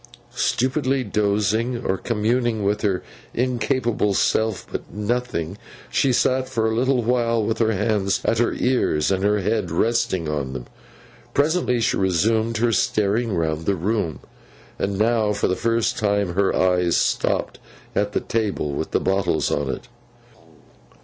[0.33, 3.03] Stupidly dozing, or communing with her
[3.35, 5.59] incapable self about nothing,
[5.91, 9.69] she sat for a little while with her hands at her ears, and her head
[9.69, 10.65] resting on them.
[11.35, 14.21] Presently, she resumed her staring round the room.
[14.79, 17.59] And now, for the first time, her eyes stopped
[17.93, 19.87] at the table with the bottles on it.